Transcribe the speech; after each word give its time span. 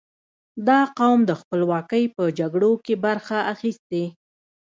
•دا 0.67 0.79
قوم 0.99 1.19
د 1.25 1.31
خپلواکۍ 1.41 2.03
په 2.15 2.23
جګړو 2.39 2.71
کې 2.85 2.93
برخه 3.05 3.37
اخیستې. 3.53 4.03